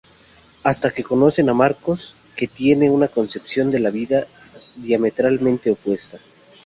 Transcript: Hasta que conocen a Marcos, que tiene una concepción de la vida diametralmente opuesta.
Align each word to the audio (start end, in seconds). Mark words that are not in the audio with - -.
Hasta 0.63 0.89
que 0.89 1.03
conocen 1.03 1.47
a 1.49 1.53
Marcos, 1.53 2.15
que 2.35 2.47
tiene 2.47 2.89
una 2.89 3.07
concepción 3.07 3.69
de 3.69 3.79
la 3.79 3.91
vida 3.91 4.25
diametralmente 4.77 5.69
opuesta. 5.69 6.17